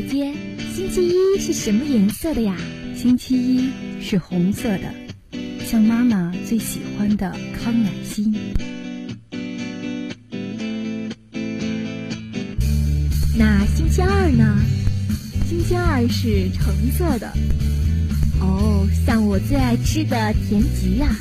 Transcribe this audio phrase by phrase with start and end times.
[0.00, 0.32] 姐姐，
[0.72, 2.56] 星期一是什么颜色的呀？
[2.94, 3.68] 星期一
[4.00, 4.94] 是红色的，
[5.66, 8.32] 像妈妈最喜欢的康乃馨。
[13.36, 14.56] 那星期二呢？
[15.48, 17.32] 星期二是橙色的。
[18.40, 21.18] 哦，像我最爱吃的甜橘啊！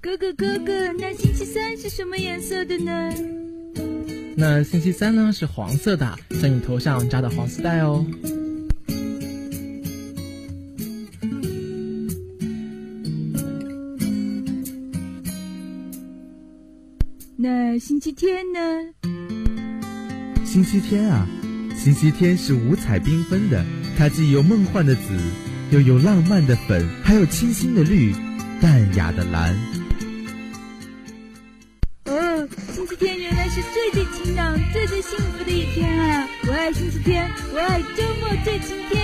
[0.00, 3.12] 哥哥哥哥，那星期三是什么颜色的呢？
[4.40, 8.06] 那星期三呢是黄色的，在你头上扎的黄丝带哦。
[17.36, 18.60] 那星期天呢？
[20.46, 21.28] 星期天啊，
[21.76, 23.62] 星期天是五彩缤纷的，
[23.98, 25.02] 它既有梦幻的紫，
[25.70, 28.14] 又有浪漫的粉，还有清新的绿，
[28.58, 29.54] 淡雅的蓝。
[37.02, 39.00] 天，我爱周末最晴天。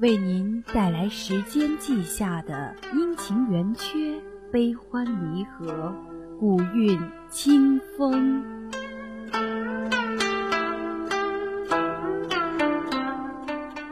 [0.00, 4.20] 为您带来时间记下的阴晴圆缺、
[4.52, 5.92] 悲欢离合、
[6.38, 8.44] 古韵清风。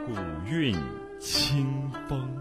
[0.05, 0.13] 古
[0.49, 0.75] 韵
[1.19, 2.36] 清风。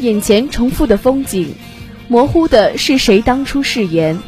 [0.00, 1.54] 眼前重复的风景，
[2.08, 4.18] 模糊的是谁当初誓言？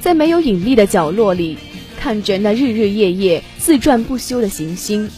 [0.00, 1.58] 在没有引力的角落里，
[2.00, 5.10] 看着那日日夜夜自转不休的行星，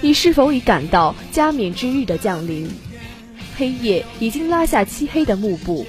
[0.00, 2.68] 你是否已感到加冕之日的降临？
[3.56, 5.86] 黑夜已经拉下漆黑的幕布，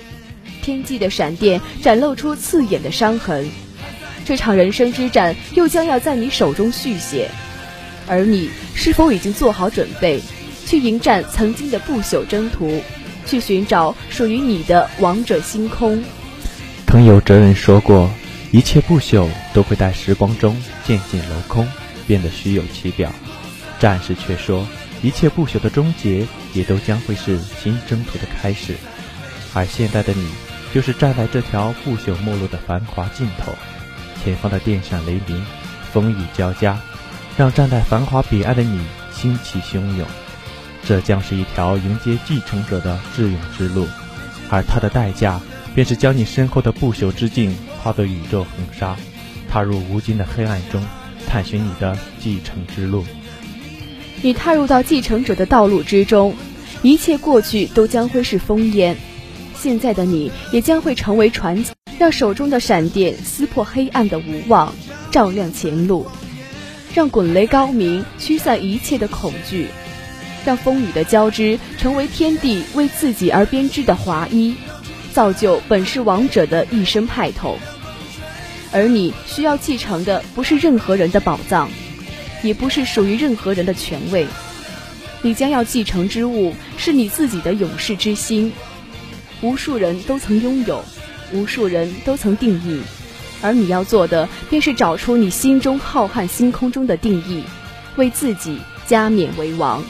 [0.62, 3.50] 天际的闪电展露出刺眼的伤痕。
[4.26, 7.32] 这场人生之战又将要在你手中续写，
[8.08, 10.22] 而你是否已经做好准备，
[10.68, 12.80] 去迎战曾经的不朽征途？
[13.30, 16.04] 去寻找属于你的王者星空。
[16.88, 18.10] 曾有哲人说过，
[18.52, 21.68] 一切不朽都会在时光中渐渐镂空，
[22.08, 23.12] 变得虚有其表。
[23.78, 24.68] 战士却说，
[25.04, 28.74] 一切不朽的终结，也都将会是新征途的开始。
[29.54, 30.28] 而现在的你，
[30.74, 33.54] 就是站在这条不朽没落的繁华尽头，
[34.24, 35.46] 前方的电闪雷鸣，
[35.94, 36.80] 风雨交加，
[37.38, 38.80] 让站在繁华彼岸的你
[39.14, 40.08] 心气汹涌。
[40.86, 43.88] 这将是一条迎接继承者的智勇之路，
[44.50, 45.40] 而它的代价，
[45.76, 48.96] 便是将你身后的不朽之境化作宇宙恒沙，
[49.50, 50.84] 踏入无尽的黑暗中，
[51.28, 53.06] 探寻你的继承之路。
[54.22, 56.36] 你踏入到继承者的道路之中，
[56.82, 58.98] 一切过去都将会是烽烟，
[59.56, 64.74] 现在的你也将会成为传奇，让手中的闪电撕破黑暗的无望，
[65.12, 66.08] 照亮前路，
[66.94, 69.68] 让滚雷高鸣，驱散一切的恐惧。
[70.46, 74.56] 让风雨的交织成为天地为自己而编织的华衣，
[75.14, 77.58] 造就本是王者的一生派头。
[78.72, 81.70] 而你需要继承的不是任何人的宝藏，
[82.44, 84.28] 也不是属于任何人的权位，
[85.22, 88.54] 你将要继承之物是你自己的勇士之心。
[89.42, 90.84] 无数人都曾拥有，
[91.34, 92.82] 无数人都曾定义，
[93.42, 97.44] 而你要做的便是找出你心中浩瀚星空中的定义，
[97.96, 99.84] 为自己加冕为王。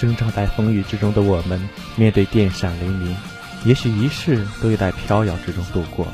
[0.00, 1.60] 生长在风雨之中的我们，
[1.94, 3.14] 面对电闪雷鸣，
[3.66, 6.08] 也许一世都在飘摇之中度过，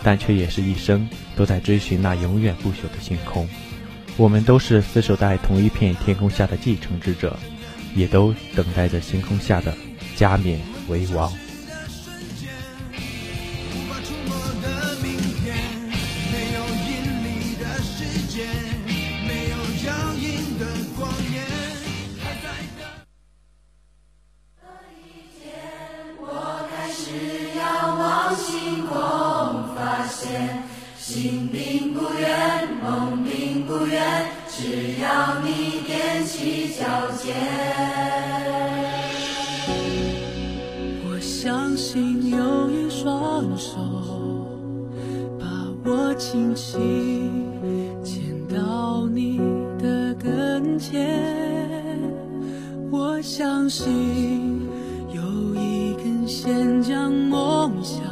[0.00, 3.48] 但却也是一生都在追寻那永远不朽的星空。
[4.16, 7.36] 我们都是厮守在同一片天空下的继承之者，
[7.96, 9.74] 也都等待着星空下的
[10.14, 11.32] 加冕为王。
[46.12, 47.58] 我轻轻
[48.04, 49.40] 牵到你。
[50.78, 51.98] 前，
[52.90, 54.60] 我相信
[55.10, 55.22] 有
[55.54, 58.02] 一根线将梦想。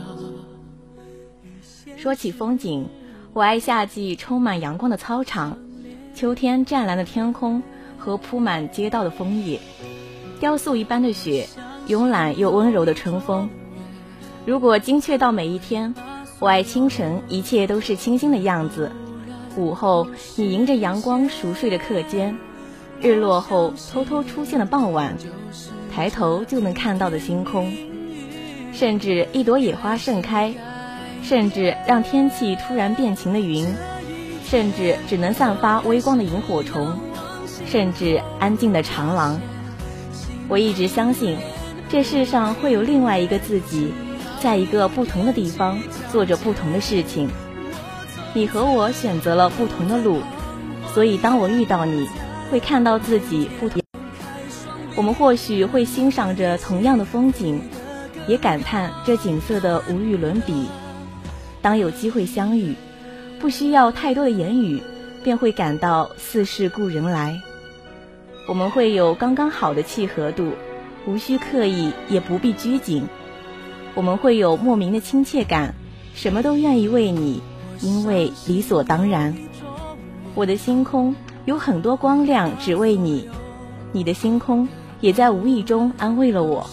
[1.99, 2.87] 说起风景，
[3.35, 5.58] 我爱夏季充满阳光的操场，
[6.14, 7.62] 秋天湛蓝的天空
[7.99, 9.61] 和铺满街道的枫叶，
[10.38, 11.47] 雕塑一般的雪，
[11.88, 13.50] 慵懒又温柔的春风。
[14.47, 15.94] 如果精确到每一天，
[16.40, 18.90] 我爱清晨，一切都是清新的样子。
[19.56, 20.06] 午后，
[20.37, 22.34] 你迎着阳光熟睡的课间；
[23.02, 25.14] 日落后，偷偷出现的傍晚，
[25.94, 27.70] 抬头就能看到的星空，
[28.72, 30.54] 甚至一朵野花盛开，
[31.22, 33.66] 甚至让天气突然变晴的云，
[34.42, 36.98] 甚至只能散发微光的萤火虫，
[37.66, 39.38] 甚至安静的长廊。
[40.48, 41.37] 我一直相信，
[41.90, 43.92] 这世上会有另外一个自己，
[44.40, 45.78] 在一个不同的地方
[46.10, 47.28] 做着不同的事情。
[48.32, 50.22] 你和我选择了不同的路，
[50.94, 52.08] 所以当我遇到你，
[52.50, 53.82] 会看到自己不同。
[54.96, 57.60] 我们或许会欣赏着同样的风景，
[58.26, 60.66] 也感叹这景色的无与伦比。
[61.60, 62.75] 当有机会相遇，
[63.38, 64.82] 不需要太多的言语，
[65.22, 67.38] 便会感到似是故人来。
[68.48, 70.52] 我们会有刚刚好的契合度，
[71.06, 73.06] 无需刻意，也不必拘谨。
[73.94, 75.75] 我们会有莫名的亲切感，
[76.14, 77.42] 什么都愿意为你。
[77.82, 79.34] 因为理所当然，
[80.34, 81.16] 我的星空
[81.46, 83.22] 有很多光亮，只为你；
[83.90, 84.69] 你的星空
[85.00, 86.69] 也在无意中安慰了我。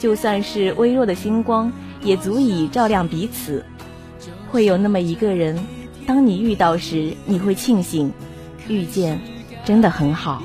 [0.00, 1.70] 就算是微弱的星光，
[2.02, 3.62] 也足以照亮彼此。
[4.50, 5.62] 会有那么一个人，
[6.06, 8.10] 当你遇到时，你会庆幸，
[8.68, 9.20] 遇见
[9.66, 10.42] 真的很好。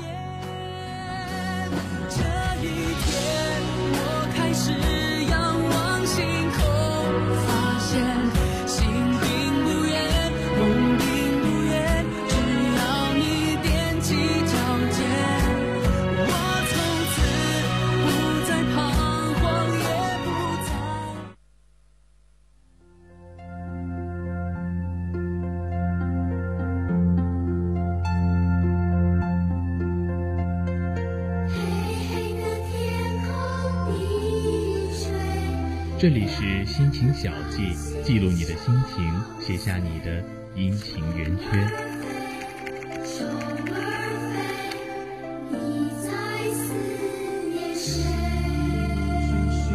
[36.00, 37.74] 这里是心情小记，
[38.04, 39.04] 记录你的心情，
[39.40, 40.22] 写下你的
[40.54, 41.68] 阴晴圆缺。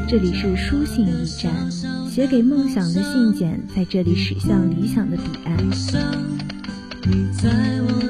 [0.08, 1.70] 这里是书信驿站，
[2.10, 5.58] 写给梦想的信件在这里驶向理想的彼岸。
[7.06, 7.50] 你在
[7.82, 8.03] 我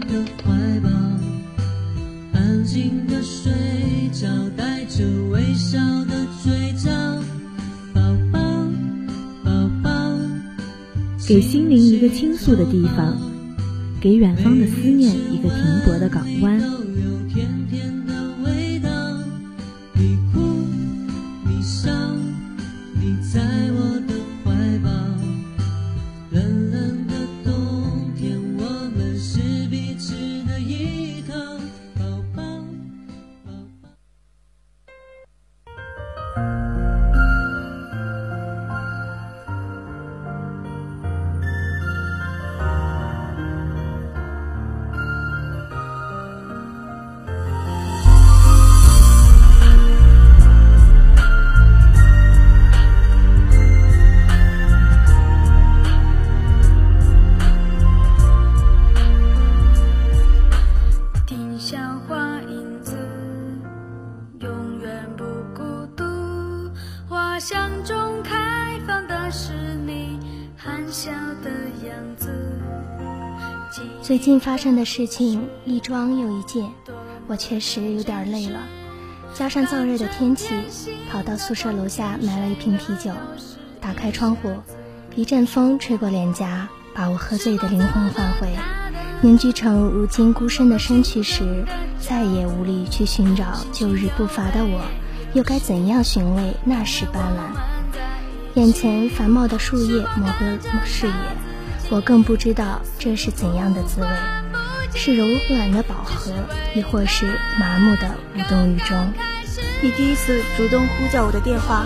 [11.25, 13.17] 给心灵一个倾诉的地方，
[14.01, 16.72] 给远方的思念一个停泊的港湾。
[74.13, 76.69] 最近发生的事情一桩又一件，
[77.25, 78.59] 我确实有点累了。
[79.33, 80.53] 加上燥热的天气，
[81.11, 83.09] 跑到宿舍楼下买了一瓶啤酒，
[83.81, 84.53] 打开窗户，
[85.15, 88.49] 一阵风吹过脸颊，把我喝醉的灵魂唤回。
[89.21, 91.65] 凝聚成如今孤身的身躯时，
[91.99, 94.85] 再也无力去寻找旧日步伐的我，
[95.33, 98.59] 又该怎样寻味那时斑斓？
[98.59, 100.45] 眼前繁茂的树叶模糊
[100.85, 101.52] 视野。
[101.89, 104.07] 我更不知道这是怎样的滋味，
[104.95, 106.31] 是柔软的饱和，
[106.73, 109.13] 亦或是麻木的无动于衷。
[109.81, 111.85] 你第一次主动呼叫我的电话，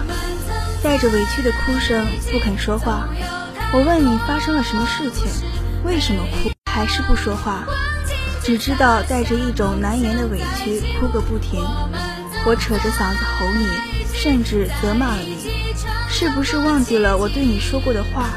[0.82, 3.10] 带着委屈的哭声，不肯说话。
[3.74, 5.28] 我问你发生了什么事情，
[5.84, 7.66] 为什么哭，还是不说话，
[8.44, 11.60] 只知道带着一种难言的委屈哭个不停。
[12.46, 13.68] 我扯着嗓子吼你，
[14.14, 15.38] 甚至责骂你，
[16.08, 18.30] 是不是忘记了我对你说过的话？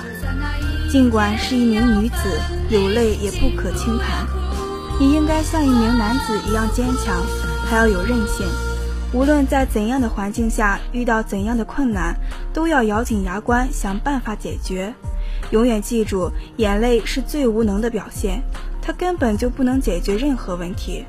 [0.91, 4.27] 尽管是一名女子，有泪也不可轻弹。
[4.99, 7.23] 你应该像一名男子一样坚强，
[7.65, 8.45] 还要有韧性。
[9.13, 12.13] 无论在怎样的环境下，遇到怎样的困难，
[12.53, 14.93] 都要咬紧牙关想办法解决。
[15.53, 18.43] 永远记住，眼泪是最无能的表现，
[18.83, 21.05] 它根本就不能解决任何问题。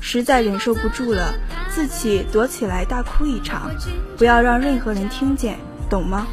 [0.00, 1.34] 实在忍受不住了，
[1.68, 3.68] 自己躲起来大哭一场，
[4.16, 5.58] 不要让任何人听见，
[5.90, 6.24] 懂吗？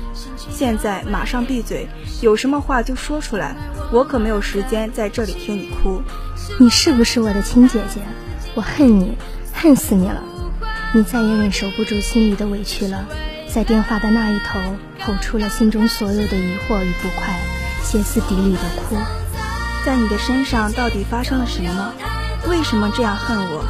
[0.51, 1.87] 现在马上闭嘴，
[2.21, 3.55] 有什么话就说出来，
[3.91, 6.01] 我可没有时间在这里听你哭。
[6.59, 8.01] 你是不是我的亲姐姐？
[8.53, 9.17] 我恨你，
[9.53, 10.23] 恨死你了！
[10.93, 13.05] 你再也忍受不住心里的委屈了，
[13.49, 14.59] 在电话的那一头
[15.01, 17.35] 吼出了心中所有的疑惑与不快，
[17.83, 18.95] 歇斯底里的哭。
[19.85, 21.93] 在你的身上到底发生了什么？
[22.47, 23.65] 为什么这样恨我？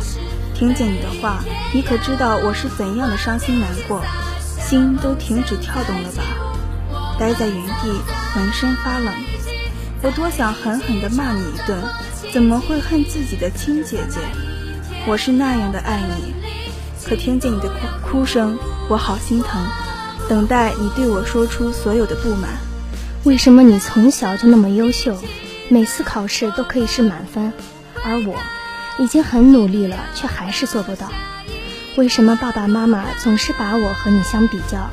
[0.53, 1.39] 听见你的话，
[1.73, 4.01] 你可知道我是怎样的伤心难过？
[4.59, 6.23] 心都停止跳动了吧？
[7.19, 7.91] 待在原地，
[8.33, 9.13] 浑身发冷。
[10.01, 11.81] 我多想狠狠地骂你一顿，
[12.33, 14.19] 怎么会恨自己的亲姐姐？
[15.07, 16.33] 我是那样的爱你。
[17.07, 17.69] 可听见你的
[18.03, 18.57] 哭哭声，
[18.89, 19.63] 我好心疼，
[20.27, 22.51] 等待你对我说出所有的不满。
[23.23, 25.17] 为什么你从小就那么优秀，
[25.69, 27.53] 每次考试都可以是满分，
[28.03, 28.35] 而我
[28.99, 31.11] 已经很努力了，却还是做不到？
[31.95, 34.89] 为什么爸爸妈妈总是把我和你相比较，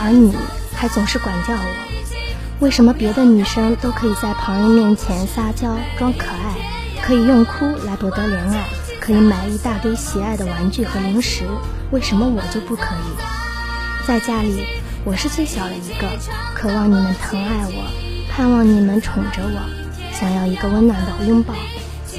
[0.00, 0.34] 而你
[0.82, 2.58] 还总是管教我？
[2.58, 6.56] 为什么别的女生都可以在旁人面前撒娇装可爱，
[7.00, 8.64] 可以用哭来博得怜爱？
[9.00, 11.46] 可以买一大堆喜爱的玩具和零食，
[11.92, 14.08] 为什么我就不可以？
[14.08, 14.66] 在家里，
[15.04, 16.08] 我是最小的一个，
[16.52, 21.54] 渴望你们疼爱我，盼望你们宠着我，想要一个温暖的拥抱。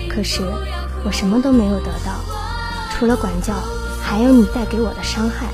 [0.07, 0.41] 可是，
[1.03, 2.13] 我什么都没有得到，
[2.93, 3.55] 除了管教，
[4.01, 5.47] 还有你带给我的伤害。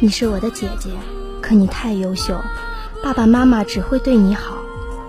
[0.00, 0.90] 你是我的姐姐，
[1.46, 2.40] 可你太优秀，
[3.04, 4.58] 爸爸妈妈只会对你好，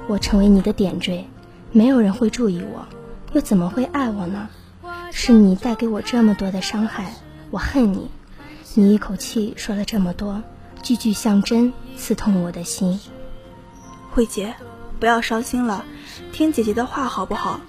[0.06, 1.26] 我成为你的点缀，
[1.72, 2.86] 没有人会注意我，
[3.34, 4.48] 又怎么会爱我呢？
[5.12, 7.16] 是你带给我这么多的伤害，
[7.50, 8.12] 我恨你。
[8.76, 10.44] 你一口气说了这么多，
[10.84, 13.00] 句句像针，刺痛我的心。
[14.12, 14.54] 慧姐，
[15.00, 15.86] 不要伤心了，
[16.32, 17.60] 听姐姐的话好不好？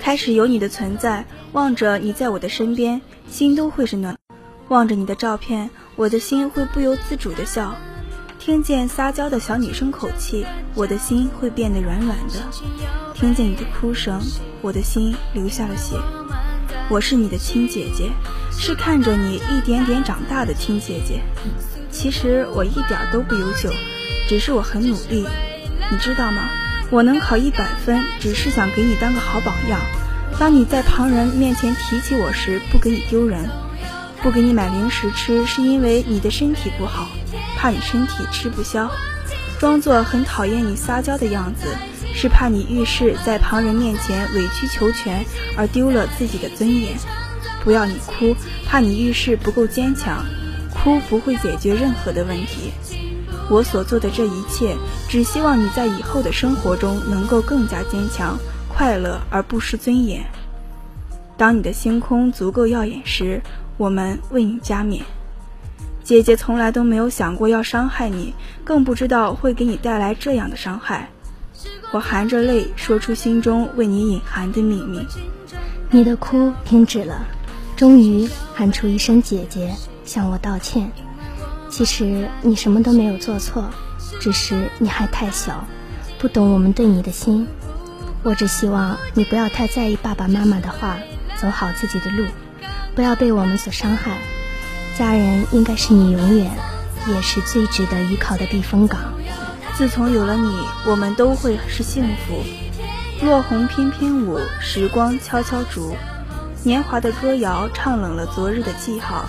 [0.00, 4.14] 开始有你的存在，望着你在我的身边，心都会是暖；
[4.70, 7.74] 望着你的照片，我的心会不由自主的笑。
[8.38, 10.46] 听见撒娇的小女生口气，
[10.76, 12.38] 我的心会变得软软的；
[13.12, 14.20] 听见你的哭声，
[14.62, 15.96] 我的心流下了血。
[16.88, 18.12] 我是你的亲姐姐，
[18.52, 21.20] 是看着你一点点长大的亲姐姐。
[21.90, 23.68] 其实我一点都不优秀，
[24.28, 25.26] 只是我很努力，
[25.90, 26.48] 你知道吗？
[26.92, 29.80] 我能考一百分，只是想给你当个好榜样。
[30.38, 33.50] 当你在旁人面前提起我时，不给你丢人。
[34.22, 37.08] 不给你买零食吃，是因为你的身体不好，
[37.56, 38.90] 怕你身体吃不消。
[39.58, 41.66] 装作很讨厌你撒娇的样子。
[42.12, 45.24] 是怕你遇事在旁人面前委曲求全
[45.56, 46.96] 而丢了自己的尊严，
[47.62, 48.34] 不要你哭，
[48.66, 50.24] 怕你遇事不够坚强，
[50.74, 52.72] 哭不会解决任何的问题。
[53.48, 54.76] 我所做的这一切，
[55.08, 58.36] 只希望你在以后的生活中能够更加坚强、
[58.68, 60.24] 快乐而不失尊严。
[61.36, 63.40] 当你的星空足够耀眼时，
[63.80, 65.06] 我们为你加冕。
[66.04, 71.08] 姐姐从来都没有想过要伤害你，更不知道会给你带来这样的伤害。
[71.90, 75.06] 我含着泪说出心中为你隐含的秘密。
[75.90, 77.24] 你的哭停止了，
[77.74, 80.92] 终于喊出一声“姐姐”，向我道歉。
[81.70, 83.64] 其实你什么都没有做错，
[84.20, 85.64] 只是你还太小，
[86.18, 87.48] 不懂我们对你的心。
[88.24, 90.98] 我只希望你不要太在意爸爸妈妈的话，
[91.40, 92.26] 走好自己的路，
[92.94, 94.18] 不要被我们所伤害。
[94.98, 96.50] 家人应该是你永远，
[97.08, 99.00] 也是最值得依靠的避风港。
[99.76, 100.52] 自从有了你，
[100.86, 102.44] 我们都会是幸福。
[103.24, 105.94] 落红翩翩舞，时光悄悄逐，
[106.62, 109.24] 年华的歌谣唱冷了昨日的记号，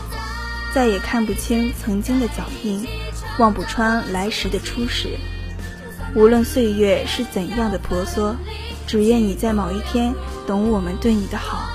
[0.73, 2.85] 再也看不清曾经的脚印，
[3.37, 5.17] 望不穿来时的初始。
[6.15, 8.35] 无论岁月是怎样的婆娑，
[8.85, 10.13] 只愿你在某一天
[10.45, 11.69] 懂我们对你的好。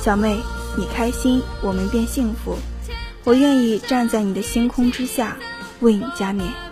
[0.00, 0.38] 小妹，
[0.76, 2.56] 你开心，我们便幸福。
[3.24, 5.36] 我愿意站在你的星空之下，
[5.80, 6.65] 为你加冕。